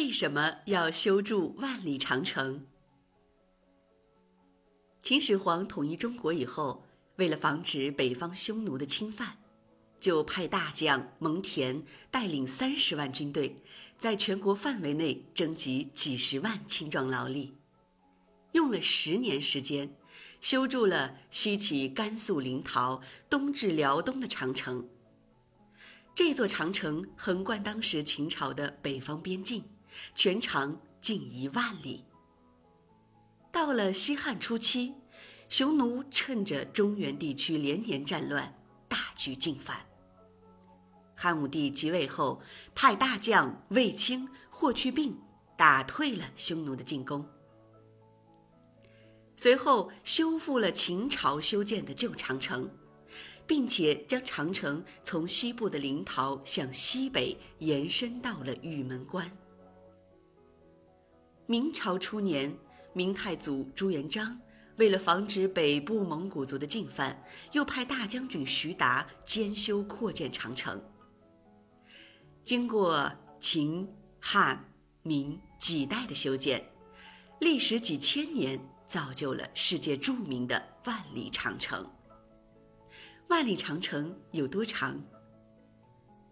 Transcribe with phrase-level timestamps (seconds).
[0.00, 2.66] 为什么要修筑万里长城？
[5.02, 6.86] 秦始皇统一中国以后，
[7.16, 9.36] 为了防止北方匈奴的侵犯，
[10.00, 13.62] 就派大将蒙恬带领三十万军队，
[13.98, 17.52] 在全国范围内征集几十万青壮劳力，
[18.52, 19.94] 用了十年时间，
[20.40, 24.88] 修筑了西起甘肃临洮、东至辽东的长城。
[26.14, 29.62] 这座长城横贯当时秦朝的北方边境，
[30.14, 32.04] 全长近一万里。
[33.52, 34.94] 到了西汉初期，
[35.48, 39.86] 匈奴趁着中原地区连年战乱，大举进犯。
[41.16, 42.40] 汉武帝即位后，
[42.74, 45.20] 派大将卫青、霍去病
[45.56, 47.28] 打退了匈奴的进攻，
[49.36, 52.70] 随后修复了秦朝修建的旧长城。
[53.50, 59.28] 并且将长城从西部的临洮向西北延伸到了玉门关。
[61.50, 62.56] 明朝初年，
[62.92, 64.40] 明太祖朱元璋
[64.76, 70.80] 为了防止北部蒙古族的进犯，又派大将军徐达兼修扩建长城。
[72.44, 76.70] 经过秦、汉、明几代的修建，
[77.40, 81.84] 历时几千年，造就了世界著名的万里长城。
[83.26, 85.02] 万里长城有多长？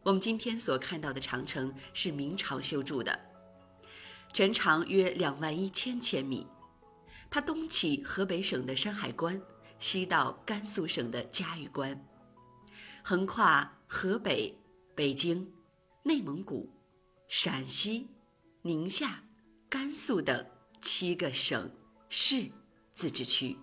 [0.05, 3.19] 我们今天所看到的长城是明朝修筑的，
[4.39, 6.47] 全长约两万一千千米。
[7.29, 9.43] 它东起河北省的山海关，
[9.81, 12.07] 西到甘肃省的嘉峪关，
[13.03, 14.57] 横跨河北、
[14.95, 15.53] 北京、
[16.05, 16.71] 内蒙古、
[17.27, 18.11] 陕西、
[18.63, 19.25] 宁夏、
[19.69, 20.47] 甘肃等
[20.81, 21.69] 七个省
[22.09, 22.49] 市
[22.93, 23.59] 自治区。